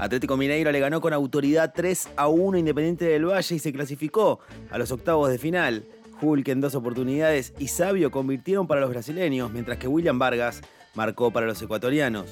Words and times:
Atlético 0.00 0.38
Mineiro 0.38 0.72
le 0.72 0.80
ganó 0.80 1.02
con 1.02 1.12
autoridad 1.12 1.72
3 1.74 2.10
a 2.16 2.28
1 2.28 2.56
Independiente 2.56 3.04
del 3.04 3.26
Valle 3.26 3.54
y 3.54 3.58
se 3.58 3.70
clasificó 3.70 4.40
a 4.70 4.78
los 4.78 4.90
octavos 4.92 5.30
de 5.30 5.38
final. 5.38 5.84
Hulk 6.20 6.48
en 6.48 6.60
dos 6.60 6.74
oportunidades 6.74 7.52
y 7.58 7.68
Sabio 7.68 8.10
convirtieron 8.10 8.66
para 8.66 8.80
los 8.80 8.90
brasileños, 8.90 9.52
mientras 9.52 9.78
que 9.78 9.88
William 9.88 10.18
Vargas 10.18 10.60
marcó 10.94 11.30
para 11.30 11.46
los 11.46 11.60
ecuatorianos. 11.62 12.26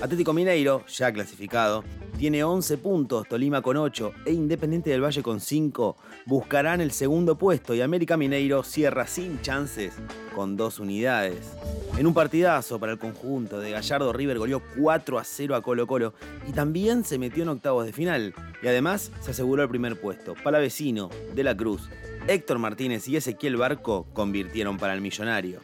Atlético 0.00 0.32
Mineiro, 0.32 0.84
ya 0.86 1.12
clasificado, 1.12 1.84
tiene 2.18 2.44
11 2.44 2.78
puntos, 2.78 3.28
Tolima 3.28 3.62
con 3.62 3.76
8 3.76 4.12
e 4.26 4.32
Independiente 4.32 4.90
del 4.90 5.02
Valle 5.02 5.22
con 5.22 5.40
5 5.40 5.96
buscarán 6.26 6.80
el 6.80 6.92
segundo 6.92 7.36
puesto 7.38 7.74
y 7.74 7.80
América 7.80 8.16
Mineiro 8.16 8.62
cierra 8.62 9.06
sin 9.06 9.40
chances 9.40 9.94
con 10.34 10.56
dos 10.56 10.78
unidades. 10.78 11.52
En 11.96 12.06
un 12.06 12.14
partidazo 12.14 12.78
para 12.78 12.92
el 12.92 12.98
conjunto 12.98 13.60
de 13.60 13.70
Gallardo, 13.70 14.12
River 14.12 14.38
goleó 14.38 14.62
4 14.80 15.18
a 15.18 15.24
0 15.24 15.54
a 15.56 15.62
Colo 15.62 15.86
Colo 15.86 16.14
y 16.48 16.52
también 16.52 17.04
se 17.04 17.18
metió 17.18 17.42
en 17.42 17.50
octavos 17.50 17.86
de 17.86 17.92
final 17.92 18.34
y 18.62 18.66
además 18.66 19.12
se 19.20 19.32
aseguró 19.32 19.62
el 19.62 19.68
primer 19.68 20.00
puesto. 20.00 20.34
Palavecino, 20.42 21.10
De 21.34 21.44
la 21.44 21.56
Cruz, 21.56 21.88
Héctor 22.28 22.58
Martínez 22.58 23.08
y 23.08 23.16
Ezequiel 23.16 23.56
Barco 23.56 24.06
convirtieron 24.12 24.78
para 24.78 24.94
el 24.94 25.00
millonario. 25.00 25.60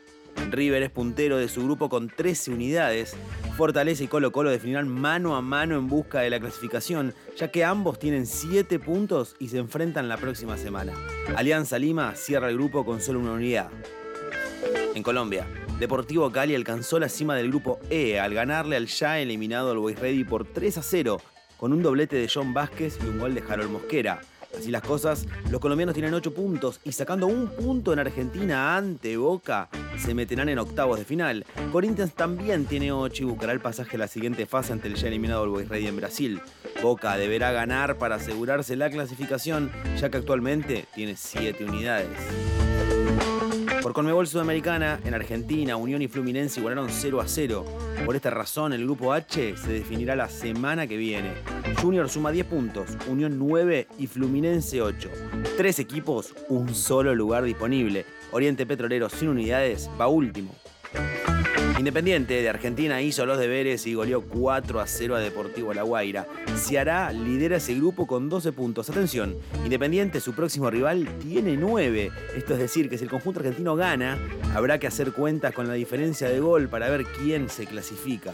River 0.51 0.83
es 0.83 0.91
puntero 0.91 1.37
de 1.37 1.49
su 1.49 1.63
grupo 1.65 1.89
con 1.89 2.09
13 2.09 2.53
unidades. 2.53 3.17
Fortaleza 3.57 4.05
y 4.05 4.09
Colo 4.09 4.33
Colo 4.33 4.51
definirán 4.51 4.89
mano 4.89 5.37
a 5.37 5.43
mano 5.43 5.77
en 5.77 5.89
busca 5.89 6.21
de 6.21 6.31
la 6.31 6.41
clasificación, 6.41 7.15
ya 7.37 7.49
que 7.51 7.65
ambos 7.65 7.99
tienen 7.99 8.27
7 8.27 8.79
puntos 8.79 9.37
y 9.39 9.49
se 9.49 9.59
enfrentan 9.59 10.09
la 10.09 10.17
próxima 10.17 10.57
semana. 10.57 10.93
Alianza 11.37 11.79
Lima 11.79 12.15
cierra 12.15 12.49
el 12.49 12.57
grupo 12.57 12.85
con 12.85 13.01
solo 13.01 13.21
una 13.21 13.33
unidad. 13.33 13.69
En 14.95 15.03
Colombia, 15.03 15.47
Deportivo 15.79 16.33
Cali 16.33 16.57
alcanzó 16.57 16.99
la 16.99 17.09
cima 17.09 17.37
del 17.37 17.51
grupo 17.51 17.79
E 17.89 18.19
al 18.19 18.35
ganarle 18.35 18.75
al 18.75 18.87
ya 18.87 19.21
eliminado 19.21 19.71
Always 19.71 19.99
Ready 19.99 20.25
por 20.25 20.45
3 20.45 20.79
a 20.79 20.83
0, 20.83 21.21
con 21.57 21.73
un 21.73 21.83
doblete 21.83 22.17
de 22.17 22.29
John 22.33 22.53
Vázquez 22.53 22.99
y 23.01 23.07
un 23.07 23.21
gol 23.21 23.35
de 23.35 23.45
Harold 23.49 23.71
Mosquera. 23.71 24.21
Así 24.59 24.73
las 24.73 24.83
cosas, 24.83 25.27
los 25.51 25.61
colombianos 25.61 25.95
tienen 25.95 26.13
8 26.13 26.35
puntos 26.35 26.81
y 26.83 26.91
sacando 26.91 27.29
un 27.29 27.47
punto 27.47 27.93
en 27.93 28.01
Argentina 28.01 28.77
ante 28.77 29.17
Boca, 29.17 29.69
se 29.99 30.15
meterán 30.15 30.49
en 30.49 30.59
octavos 30.59 30.99
de 30.99 31.05
final. 31.05 31.47
Corinthians 31.71 32.15
también 32.15 32.67
tiene 32.67 32.91
8 32.91 33.23
y 33.23 33.27
buscará 33.27 33.53
el 33.53 33.61
pasaje 33.61 33.97
a 33.97 34.01
la 34.01 34.09
siguiente 34.09 34.47
fase 34.47 34.73
ante 34.73 34.89
el 34.89 34.97
ya 34.97 35.07
eliminado 35.07 35.45
Always 35.45 35.71
en 35.71 35.97
Brasil. 35.97 36.41
Boca 36.83 37.17
deberá 37.17 37.53
ganar 37.53 37.99
para 37.99 38.17
asegurarse 38.17 38.75
la 38.75 38.91
clasificación, 38.91 39.71
ya 40.01 40.11
que 40.11 40.19
actualmente 40.19 40.87
tiene 40.93 41.15
7 41.17 41.65
unidades. 41.65 42.09
Por 43.89 43.95
Conmebol 43.95 44.27
Sudamericana, 44.27 45.01
en 45.03 45.15
Argentina, 45.15 45.77
Unión 45.77 46.03
y 46.03 46.09
Fluminense 46.09 46.61
igualaron 46.61 46.91
0 46.91 47.23
a 47.23 47.27
0. 47.27 47.65
Por 48.05 48.17
esta 48.17 48.29
razón, 48.29 48.75
el 48.75 48.85
grupo 48.85 49.15
H 49.15 49.57
se 49.57 49.73
definirá 49.73 50.15
la 50.15 50.29
semana 50.29 50.87
que 50.87 50.99
viene. 50.99 51.33
Junior 51.81 52.11
suma 52.11 52.31
10 52.31 52.45
puntos, 52.49 52.91
Unión 53.07 53.39
9 53.39 53.89
y 53.99 54.07
Fluminense 54.07 54.83
8. 54.83 55.09
Tres 55.57 55.79
equipos, 55.79 56.35
un 56.51 56.75
solo 56.75 57.15
lugar 57.15 57.45
disponible. 57.45 58.05
Oriente 58.31 58.67
Petrolero 58.67 59.09
sin 59.09 59.31
unidades 59.31 59.89
va 59.99 60.07
último. 60.07 60.55
Independiente 61.79 62.43
de 62.43 62.49
Argentina 62.49 63.01
hizo 63.01 63.25
los 63.25 63.39
deberes 63.39 63.87
y 63.87 63.95
goleó 63.95 64.23
4 64.23 64.81
a 64.81 64.87
0 64.89 65.15
a 65.15 65.21
Deportivo 65.21 65.73
La 65.73 65.85
Guaira. 65.85 66.27
Ciará 66.57 67.13
lidera 67.13 67.59
ese 67.59 67.75
grupo 67.77 68.09
con 68.09 68.29
12 68.29 68.51
puntos. 68.51 68.91
Atención, 68.91 69.37
Independiente, 69.63 70.21
su 70.21 70.33
próximo 70.33 70.71
rival, 70.71 71.09
tiene 71.21 71.57
9. 71.57 72.11
Esto 72.37 72.55
es 72.55 72.59
decir, 72.59 72.91
que 72.91 72.99
si 72.99 73.05
el 73.05 73.11
conjunto 73.11 73.39
argentino 73.39 73.77
gana, 73.77 74.19
habrá 74.57 74.81
que 74.81 74.89
hacer 74.89 75.13
cuentas 75.13 75.55
con 75.55 75.69
la 75.69 75.75
diferencia 75.75 76.29
de 76.29 76.41
gol 76.41 76.69
para 76.69 76.91
ver 76.91 77.05
quién 77.05 77.49
se 77.49 77.65
clasifica. 77.65 78.33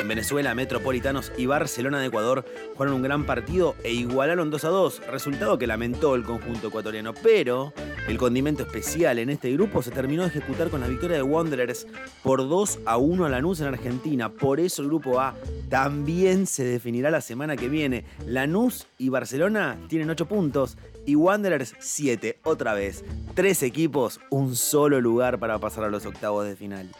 En 0.00 0.08
Venezuela, 0.08 0.54
Metropolitanos 0.54 1.32
y 1.36 1.44
Barcelona 1.44 2.00
de 2.00 2.06
Ecuador 2.06 2.46
jugaron 2.72 2.94
un 2.94 3.02
gran 3.02 3.26
partido 3.26 3.74
e 3.84 3.92
igualaron 3.92 4.50
2 4.50 4.64
a 4.64 4.68
2, 4.68 5.06
resultado 5.10 5.58
que 5.58 5.66
lamentó 5.66 6.14
el 6.14 6.24
conjunto 6.24 6.68
ecuatoriano. 6.68 7.12
Pero 7.12 7.74
el 8.08 8.18
condimento 8.18 8.62
especial 8.62 9.18
en 9.18 9.30
este 9.30 9.50
grupo 9.52 9.82
se 9.82 9.90
terminó 9.90 10.22
de 10.22 10.28
ejecutar 10.28 10.68
con 10.68 10.80
la 10.80 10.88
victoria 10.88 11.16
de 11.16 11.22
Wanderers 11.22 11.86
por 12.22 12.46
2 12.48 12.80
a 12.84 12.98
1 12.98 13.24
a 13.24 13.28
Lanús 13.28 13.60
en 13.60 13.68
Argentina. 13.68 14.30
Por 14.30 14.60
eso 14.60 14.82
el 14.82 14.88
grupo 14.88 15.20
A 15.20 15.34
también 15.70 16.46
se 16.46 16.64
definirá 16.64 17.10
la 17.10 17.20
semana 17.20 17.56
que 17.56 17.68
viene. 17.68 18.04
Lanús 18.26 18.86
y 18.98 19.08
Barcelona 19.08 19.78
tienen 19.88 20.10
8 20.10 20.26
puntos 20.26 20.76
y 21.06 21.14
Wanderers 21.14 21.74
7 21.78 22.40
otra 22.44 22.74
vez. 22.74 23.04
Tres 23.34 23.62
equipos, 23.62 24.20
un 24.30 24.54
solo 24.54 25.00
lugar 25.00 25.38
para 25.38 25.58
pasar 25.58 25.84
a 25.84 25.90
los 25.90 26.04
octavos 26.04 26.46
de 26.46 26.56
final. 26.56 26.90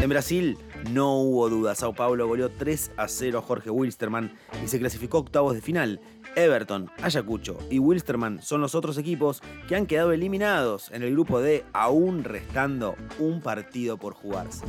En 0.00 0.08
Brasil 0.08 0.56
no 0.92 1.18
hubo 1.18 1.50
duda, 1.50 1.74
Sao 1.74 1.92
Paulo 1.92 2.26
goleó 2.26 2.48
3 2.48 2.92
a 2.96 3.06
0 3.06 3.38
a 3.38 3.42
Jorge 3.42 3.68
Wilstermann 3.68 4.32
y 4.64 4.68
se 4.68 4.78
clasificó 4.78 5.18
octavos 5.18 5.52
de 5.52 5.60
final. 5.60 6.00
Everton, 6.36 6.90
Ayacucho 7.02 7.58
y 7.68 7.80
Wilstermann 7.80 8.40
son 8.40 8.62
los 8.62 8.74
otros 8.74 8.96
equipos 8.96 9.42
que 9.68 9.76
han 9.76 9.84
quedado 9.84 10.12
eliminados 10.12 10.90
en 10.92 11.02
el 11.02 11.10
grupo 11.12 11.42
D, 11.42 11.66
aún 11.74 12.24
restando 12.24 12.94
un 13.18 13.42
partido 13.42 13.98
por 13.98 14.14
jugarse. 14.14 14.64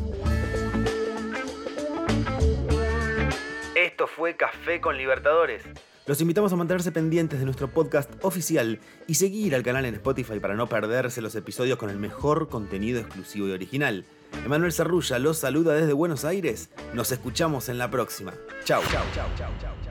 Esto 3.74 4.08
fue 4.08 4.36
Café 4.36 4.82
con 4.82 4.98
Libertadores. 4.98 5.64
Los 6.08 6.20
invitamos 6.20 6.52
a 6.52 6.58
mantenerse 6.58 6.92
pendientes 6.92 7.40
de 7.40 7.46
nuestro 7.46 7.70
podcast 7.70 8.12
oficial 8.22 8.82
y 9.08 9.14
seguir 9.14 9.56
al 9.56 9.64
canal 9.64 9.86
en 9.86 9.94
Spotify 9.96 10.42
para 10.42 10.56
no 10.56 10.68
perderse 10.68 11.22
los 11.22 11.36
episodios 11.36 11.78
con 11.78 11.90
el 11.90 11.98
mejor 11.98 12.50
contenido 12.50 13.00
exclusivo 13.00 13.48
y 13.48 13.52
original. 13.52 14.04
Emanuel 14.46 14.72
Cerrulla 14.72 15.20
los 15.20 15.38
saluda 15.38 15.74
desde 15.74 15.94
Buenos 15.94 16.26
Aires. 16.26 16.70
Nos 16.94 17.12
escuchamos 17.12 17.70
en 17.70 17.78
la 17.78 17.90
próxima. 17.92 18.34
Chau. 18.66 18.82
Chau, 18.92 19.04
chau, 19.14 19.28
chau, 19.38 19.52
chau. 19.60 19.91